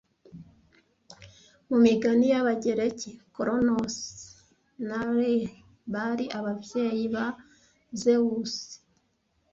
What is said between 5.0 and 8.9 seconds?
Rhea bari ababyeyi ba Zewusi